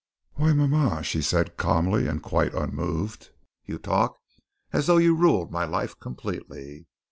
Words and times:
"Why, 0.33 0.51
mama," 0.53 1.03
she 1.03 1.21
said 1.21 1.57
calmly 1.57 2.07
and 2.07 2.23
quite 2.23 2.55
unmoved, 2.55 3.29
"you 3.65 3.77
talk 3.77 4.17
as 4.73 4.87
though 4.87 4.97
you 4.97 5.13
ruled 5.13 5.51
my 5.51 5.63
life 5.65 5.93
completely. 5.99 6.87